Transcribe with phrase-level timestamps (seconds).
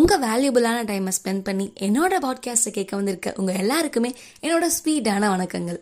[0.00, 5.78] உங்கள் வேல்யூபிளான டைமை ஸ்பெண்ட் பண்ணி என்னோட பாட்காஸ்ட்டை கேட்க வந்திருக்க உங்கள் எல்லாருக்குமே என்னோட ஸ்வீட்டான வணக்கங்கள்.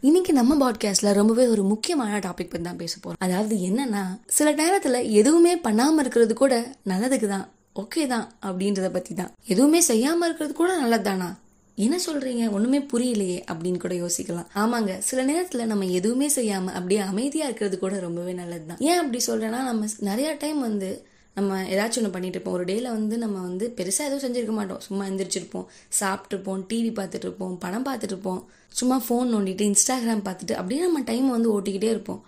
[0.00, 3.18] இன்னைக்கு நம்ம பாட்காஸ்ட்ல ரொம்பவே ஒரு முக்கியமான டாபிக் பத்தி தான் பேச போறோம்.
[3.18, 9.32] அதாவது என்னன்னா சில நேரத்துல எதுவுமே பண்ணாம இருக்கிறது கூட நல்லதுக்கு தான் ஓகே தான் அப்படின்றத பத்தி தான்.
[9.46, 11.34] எதுவுமே செய்யாம இருக்கிறது கூட நல்லதுதானா?
[11.76, 12.50] என்ன சொல்றீங்க?
[12.50, 14.46] ஒண்ணுமே புரியலையே அப்படின்னு கூட யோசிக்கலாம்.
[14.54, 14.98] ஆமாங்க.
[14.98, 18.76] சில நேரத்துல நம்ம எதுவுமே செய்யாம அப்படியே அமைதியா இருக்கிறது கூட ரொம்பவே நல்லதுதான்.
[18.80, 22.54] ஏன் அப்படி சொல்றேன்னா நம்ம நிறைய டைம் வந்து நம்ம ஏதாச்சும் ஒன்று பண்ணிட்டு இருப்போம்.
[22.54, 24.80] ஒரு டேல வந்து நம்ம வந்து பெருசாக எதுவும் செஞ்சிருக்க மாட்டோம்.
[24.80, 25.66] சும்மா எந்திரிச்சிருப்போம்.
[26.00, 28.48] சாப்பிட்ருப்போம் டிவி பார்த்துட்டு இருப்போம் படம் பார்த்துட்டு இருப்போம்.
[28.68, 32.26] சும்மா ஃபோன் நோண்டிட்டு இன்ஸ்டாகிராம் பார்த்துட்டு அப்படியே நம்ம டைம் வந்து ஓட்டிக்கிட்டே இருப்போம்.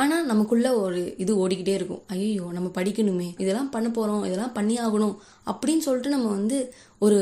[0.00, 2.02] ஆனால் நமக்குள்ள ஒரு இது ஓடிக்கிட்டே இருக்கும்.
[2.14, 5.14] ஐயோ நம்ம படிக்கணுமே இதெல்லாம் பண்ண போகிறோம் இதெல்லாம் பண்ணி ஆகணும்
[5.50, 6.58] அப்படின்னு சொல்லிட்டு நம்ம வந்து
[7.06, 7.18] ஒரு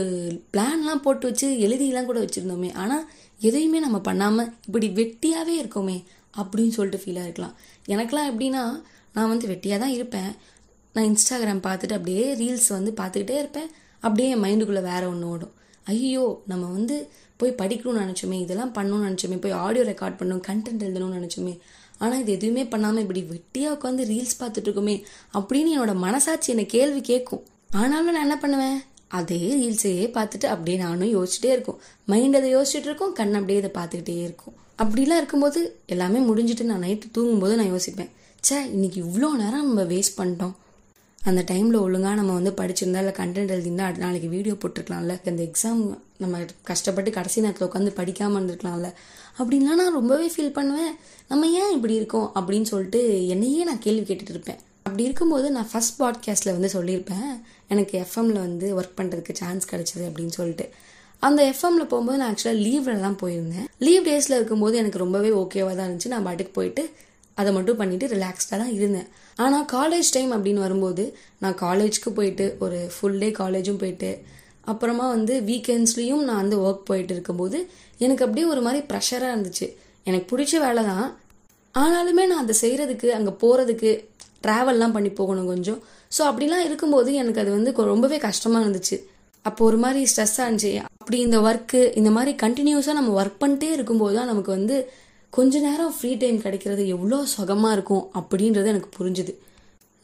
[0.54, 2.70] பிளான்லாம் போட்டு வச்சு எழுதிலாம் கூட வச்சுருந்தோமே.
[2.82, 3.04] ஆனால்
[3.48, 5.98] எதையுமே நம்ம பண்ணாமல் இப்படி வெட்டியாகவே இருக்கோமே
[6.40, 7.54] அப்படின்னு சொல்லிட்டு ஃபீலாக இருக்கலாம்.
[7.94, 8.62] எனக்கெலாம் எப்படின்னா
[9.16, 10.30] நான் வந்து வெட்டியாக தான் இருப்பேன்.
[10.94, 13.70] நான் இன்ஸ்டாகிராம் பார்த்துட்டு அப்படியே ரீல்ஸ் வந்து பார்த்துக்கிட்டே இருப்பேன்.
[14.06, 15.54] அப்படியே என் மைண்டுக்குள்ளே வேறு ஒன்று ஓடும்.
[15.92, 16.96] ஐயோ நம்ம வந்து
[17.40, 21.54] போய் படிக்கணும்னு நினச்சோமே இதெல்லாம் பண்ணணும்னு நினச்சோமே போய் ஆடியோ ரெக்கார்ட் பண்ணணும் கண்டென்ட் எழுதணும்னு நினச்சோமே
[22.02, 24.96] ஆனால் இது எதுவுமே பண்ணாமல் இப்படி வெட்டியாக உட்காந்து ரீல்ஸ் பார்த்துட்டு இருக்கோமே
[25.38, 27.42] அப்படின்னு என்னோட மனசாட்சி என்னை கேள்வி கேட்கும்.
[27.80, 28.78] ஆனாலும் நான் என்ன பண்ணுவேன்?
[29.18, 31.78] அதே ரீல்ஸையே பார்த்துட்டு அப்படியே நானும் யோசிச்சுட்டே இருக்கும்.
[32.12, 34.54] மைண்ட் அதை யோசிச்சுட்டு இருக்கும் கண் அப்படியே இதை பார்த்துக்கிட்டே இருக்கும்.
[34.82, 38.10] அப்படிலாம் இருக்கும்போது எல்லாமே முடிஞ்சிட்டு நான் நைட்டு தூங்கும்போது நான் யோசிப்பேன்.
[38.42, 40.54] ச்சே இன்னைக்கு இவ்வளோ நேரம் நம்ம வேஸ்ட் பண்ணிட்டோம்.
[41.30, 45.14] அந்த டைமில் ஒழுங்காக நம்ம வந்து படிச்சிருந்தா இல்லை கண்டென்ட் எழுதிருந்தா அடுத்த நாளைக்கு வீடியோ போட்டிருக்கலாம்ல.
[45.28, 48.88] இந்த எக்ஸாம் நம்ம கஷ்டப்பட்டு கடைசி நேரத்தில் உட்காந்து படிக்காமல் இருந்திருக்கலாம்ல.
[49.38, 50.94] அப்படின்லாம் நான் ரொம்பவே ஃபீல் பண்ணுவேன்.
[51.28, 54.60] நம்ம ஏன் இப்படி இருக்கோம் அப்படின்னு சொல்லிட்டு என்னையே நான் கேள்வி கேட்டுட்டு இருப்பேன்.
[54.82, 57.30] அப்படி இருக்கும்போது நான் ஃபர்ஸ்ட் பாட்காஸ்ட்டில் வந்து சொல்லியிருப்பேன்.
[57.68, 60.68] எனக்கு எஃப்எம்ல வந்து ஒர்க் பண்ணுறதுக்கு சான்ஸ் கிடைச்சது அப்படின்னு சொல்லிட்டு.
[61.18, 63.66] அந்த எஃப்எம்ல போகும்போது நான் ஆக்சுவலாக லீவ்ல தான் போயிருந்தேன்.
[63.78, 66.06] லீவ் டேஸில் இருக்கும்போது எனக்கு ரொம்பவே ஓகேவாக தான் இருந்துச்சு.
[66.06, 66.90] நான் பாட்டுக்கு போயிட்டு
[67.38, 69.08] அதை மட்டும் பண்ணிட்டு ரிலாக்ஸ்டாக தான் இருந்தேன்.
[69.44, 71.04] ஆனால் காலேஜ் டைம் அப்படின்னு வரும்போது
[71.42, 74.10] நான் காலேஜ்க்கு போயிட்டு ஒரு ஃபுல் டே காலேஜும் போயிட்டு
[74.72, 77.58] அப்புறமா வந்து வீக்கெண்ட்ஸ்லேயும் நான் வந்து ஒர்க் போயிட்டு இருக்கும்போது
[78.04, 79.66] எனக்கு அப்படியே ஒரு மாதிரி ப்ரெஷராக இருந்துச்சு.
[80.08, 81.08] எனக்கு பிடிச்ச வேலை தான்.
[81.74, 83.90] ஆனாலுமே நான் அதை செய்கிறதுக்கு அங்கே போகிறதுக்கு
[84.44, 85.80] ட்ராவல்லாம் பண்ணி போகணும் கொஞ்சம்.
[86.16, 88.96] ஸோ அப்படிலாம் இருக்கும்போது எனக்கு அது வந்து ரொம்பவே கஷ்டமாக இருந்துச்சு.
[89.44, 90.72] அப்போ ஒரு மாதிரி ஸ்ட்ரெஸ்ஸாக இருந்துச்சு.
[91.00, 94.76] அப்படி இந்த ஒர்க்கு இந்த மாதிரி கண்டினியூஸாக நம்ம ஒர்க் பண்ணிட்டே இருக்கும்போது தான் நமக்கு வந்து
[95.36, 99.32] கொஞ்ச நேரம் ஃப்ரீ டைம் கிடைக்கிறது எவ்வளோ சுகமாக இருக்கும் அப்படின்றது எனக்கு புரிஞ்சுது.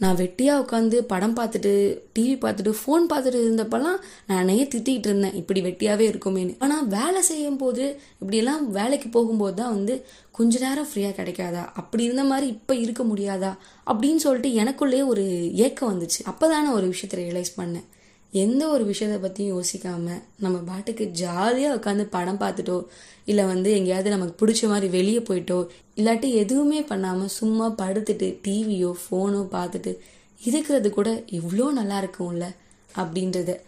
[0.00, 1.72] நான் வெட்டியாக உட்காந்து படம் பார்த்துட்டு
[2.16, 3.98] டிவி பார்த்துட்டு ஃபோன் பார்த்துட்டு இருந்தப்பெல்லாம்
[4.30, 5.36] நானே திட்டிகிட்டு இருந்தேன்.
[5.40, 7.84] இப்படி வெட்டியாகவே இருக்குமேனு ஆனால் வேலை செய்யும் போது
[8.20, 9.96] இப்படியெல்லாம் வேலைக்கு போகும்போது தான் வந்து
[10.38, 11.64] கொஞ்ச நேரம் ஃப்ரீயாக கிடைக்காதா?
[11.82, 13.52] அப்படி இருந்த மாதிரி இப்போ இருக்க முடியாதா?
[13.92, 15.26] அப்படின்னு சொல்லிட்டு எனக்குள்ளேயே ஒரு
[15.66, 16.20] ஏக்கம் வந்துச்சு.
[16.24, 17.86] அப்போ தானே ஒரு விஷயத்தை ரியலைஸ் பண்ணேன்.
[18.32, 22.86] எந்த ஒரு விஷயத்த பற்றியும் யோசிக்காம நம்ம பாட்டுக்கு ஜாலியாக உட்காந்து படம் பார்த்துட்டோ
[23.24, 29.42] இல்லை வந்து எங்கேயாவது நமக்கு பிடிச்ச மாதிரி வெளியே போயிட்டோ இல்லாட்டி எதுவுமே பண்ணாமல் சும்மா படுத்துட்டு டிவியோ ஃபோனோ
[29.52, 29.98] பார்த்துட்டு
[30.40, 32.54] இருக்கிறது கூட இவ்வளோ நல்லா இருக்கும்ல
[32.96, 33.60] அப்படின்றத.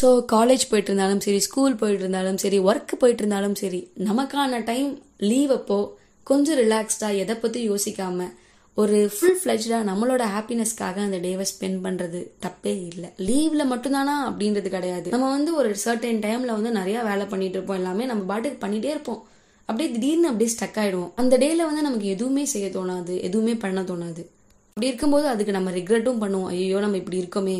[0.00, 4.98] ஸோ காலேஜ் போயிட்டு இருந்தாலும் சரி ஸ்கூல் போயிட்டு இருந்தாலும் சரி ஒர்க் போயிட்டு இருந்தாலும் சரி நமக்கான டைம்
[5.16, 8.32] லீவ் அப்போ கொஞ்சம் ரிலாக்ஸ்டாக எதை பற்றி யோசிக்காமல்
[8.76, 13.08] ஒரு ஃபுல் ஃப்ளெஜ்டாக நம்மளோட ஹாப்பினஸ்க்காக அந்த டேவை ஸ்பெண்ட் பண்ணுறது தப்பே இல்லை.
[13.28, 15.08] லீவில் மட்டும்தானா அப்படின்றது கிடையாது.
[15.14, 17.78] நம்ம வந்து ஒரு சர்டன் டைமில் வந்து நிறையா வேலை பண்ணிட்டு இருப்போம்.
[17.80, 19.20] எல்லாமே நம்ம பாட்டுக்கு பண்ணிகிட்டே இருப்போம்.
[19.68, 23.14] அப்படியே திடீர்னு அப்படியே ஸ்டக் ஆகிடுவோம் அந்த டேயில் வந்து நமக்கு எதுவுமே செய்ய தோணாது.
[23.28, 24.22] எதுவுமே பண்ண தோணாது.
[24.70, 26.48] அப்படி இருக்கும்போது அதுக்கு நம்ம ரிக்ரெட்டும் பண்ணுவோம்.
[26.54, 27.58] ஐயோ நம்ம இப்படி இருக்கோமே.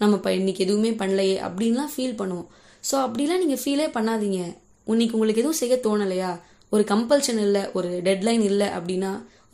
[0.00, 2.48] நம்ம இப்போ இன்னைக்கு எதுவுமே பண்ணலையே அப்படின்லாம் ஃபீல் பண்ணுவோம்.
[2.90, 4.40] ஸோ அப்படிலாம் நீங்கள் ஃபீலே பண்ணாதீங்க.
[4.86, 6.30] இன்னைக்கு உங்களுக்கு எதுவும் செய்ய தோணலையா?
[6.72, 9.10] ஒரு கம்பல்ஷன் இல்லை ஒரு டெட்லைன் இல்லை அப்படின்னா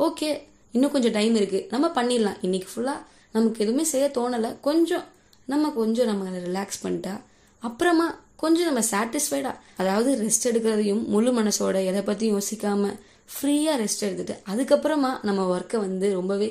[0.06, 0.28] ஓகே
[0.74, 2.38] இன்னும் கொஞ்சம் டைம் இருக்குது நம்ம பண்ணிடலாம்.
[2.46, 3.04] இன்னைக்கு ஃபுல்லாக
[3.36, 4.50] நமக்கு எதுவுமே செய்ய தோணலை.
[4.68, 5.06] கொஞ்சம்
[5.52, 7.14] நம்ம கொஞ்சம் நம்ம ரிலாக்ஸ் பண்ணிட்டா
[7.62, 8.06] அப்புறமா
[8.42, 12.90] கொஞ்சம் நம்ம சாட்டிஸ்ஃபைடா அதாவது ரெஸ்ட் எடுக்கிறதையும் முழு மனசோட எதை பற்றியும் யோசிக்காம
[13.34, 16.48] ஃப்ரீயாக ரெஸ்ட் எடுத்துட்டு அதுக்கப்புறமா நம்ம ஒர்க்கை வந்து ரொம்பவே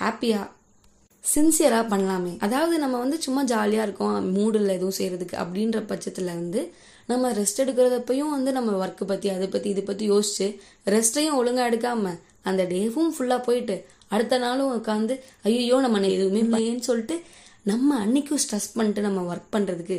[0.00, 0.46] ஹாப்பியாக
[1.24, 2.32] சின்சியராக பண்ணலாமே.
[2.46, 6.60] அதாவது நம்ம வந்து சும்மா ஜாலியாக இருக்கோம் மூடில் எதுவும் செய்கிறதுக்கு அப்படின்ற பட்சத்தில் வந்து
[7.08, 10.46] நம்ம ரெஸ்ட் எடுக்கிறதப்பையும் வந்து நம்ம ஒர்க்கை பற்றி அதை பற்றி இதை பற்றி யோசிச்சு
[10.94, 13.76] ரெஸ்ட்டையும் ஒழுங்காக எடுக்காமல் அந்த டேவும் ஃபுல்லாக போயிட்டு
[14.08, 17.16] அடுத்த நாளும் உட்காந்து ஐயோ நம்ம எதுவுமே இல்லையேன்னு சொல்லிட்டு
[17.62, 19.98] நம்ம அன்னைக்கும் ஸ்ட்ரெஸ் பண்ணிட்டு நம்ம ஒர்க் பண்ணுறதுக்கு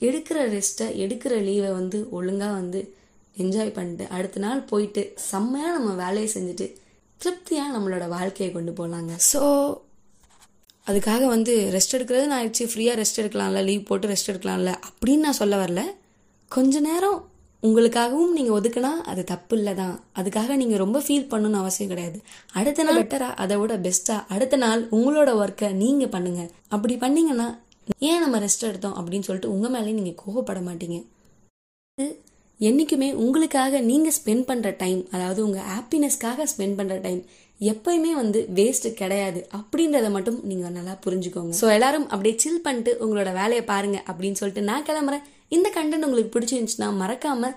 [0.00, 2.80] எடுக்கிற ரெஸ்ட்டை எடுக்கிற லீவை வந்து ஒழுங்காக வந்து
[3.36, 6.66] என்ஜாய் பண்ணிட்டு அடுத்த நாள் போயிட்டு செம்மையாக நம்ம வேலையை செஞ்சுட்டு
[7.20, 9.42] திருப்தியாக நம்மளோட வாழ்க்கையை கொண்டு போகலாங்க ஸோ
[10.86, 12.64] அதுக்காக வந்து ரெஸ்ட் எடுக்கிறது நான் ஆயிடுச்சு.
[12.72, 15.82] ஃப்ரீயாக ரெஸ்ட் எடுக்கலாம்ல லீவ் போட்டு ரெஸ்ட் எடுக்கலாம்ல அப்படின்னு நான் சொல்ல வரல.
[16.50, 17.18] கொஞ்ச நேரம்
[17.66, 22.18] உங்களுக்காகவும் நீங்கள் ஒதுக்குனா அது தப்பு இல்லை தான் அதுக்காக நீங்கள் ரொம்ப ஃபீல் பண்ணணும்னு அவசியம் கிடையாது.
[22.60, 26.42] அடுத்த நாள் பெட்டராக அதை விட பெஸ்ட்டாக அடுத்த நாள் உங்களோட ஒர்க்கை நீங்கள் பண்ணுங்க.
[26.76, 27.48] அப்படி பண்ணீங்கன்னா
[28.10, 30.98] ஏன் நம்ம ரெஸ்ட் எடுத்தோம் அப்படின்னு சொல்லிட்டு உங்கள் மேலேயும் நீங்கள் கோவப்பட மாட்டீங்க.
[32.60, 37.20] என்றைக்குமே உங்களுக்காக நீங்கள் ஸ்பெண்ட் பண்ணுற டைம் அதாவது உங்கள் ஹாப்பினஸ்க்காக ஸ்பெண்ட் பண்ணுற டைம்
[37.70, 39.40] எப்பயுமே வந்து வேஸ்ட் கிடையாது.
[39.58, 41.52] அப்படின்றத மட்டும் நீங்க நல்லா புரிஞ்சுக்கோங்க.
[41.60, 45.24] ஸோ எல்லாரும் அப்படியே சில் பண்ணிட்டு உங்களோட வேலையை பாருங்க அப்படின்னு சொல்லிட்டு நான் கிளம்புறேன்.
[45.52, 47.50] இந்த கண்டென்ட் உங்களுக்கு பிடிச்சிருந்துச்சுன்னா மறக்காம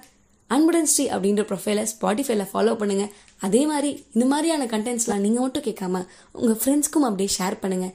[0.50, 6.02] அன்புடன் ஸ்ரீ அப்படின்ற ப்ரொஃபைலை ஸ்பாட்டிஃபைல ஃபாலோ பண்ணுங்கள் அதே மாதிரி இந்த மாதிரியான கண்டென்ட்ஸ்லாம் நீங்கள் மட்டும் கேட்காம
[6.36, 7.94] உங்கள் ஃப்ரெண்ட்ஸ்க்கும் அப்படியே ஷேர் பண்ணுங்கள்